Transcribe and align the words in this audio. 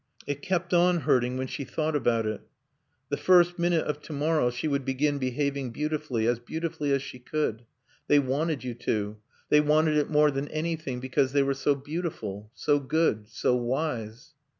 It 0.25 0.41
kept 0.41 0.73
on 0.73 1.01
hurting 1.01 1.37
when 1.37 1.45
she 1.45 1.63
thought 1.63 1.95
about 1.95 2.25
it. 2.25 2.41
The 3.09 3.17
first 3.17 3.59
minute 3.59 3.85
of 3.85 4.01
to 4.01 4.13
morrow 4.13 4.49
she 4.49 4.67
would 4.67 4.83
begin 4.83 5.19
behaving 5.19 5.69
beautifully; 5.69 6.25
as 6.25 6.39
beautifully 6.39 6.91
as 6.91 7.03
she 7.03 7.19
could. 7.19 7.65
They 8.07 8.17
wanted 8.17 8.63
you 8.63 8.73
to; 8.73 9.17
they 9.49 9.61
wanted 9.61 9.95
it 9.97 10.09
more 10.09 10.31
than 10.31 10.47
anything 10.47 11.01
because 11.01 11.33
they 11.33 11.43
were 11.43 11.53
so 11.53 11.75
beautiful. 11.75 12.49
So 12.55 12.79
good. 12.79 13.27
So 13.29 13.55
wise. 13.55 14.33